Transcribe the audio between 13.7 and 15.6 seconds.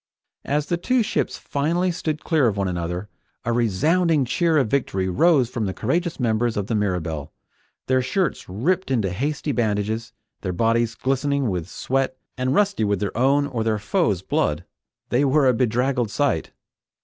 foes' blood, they were a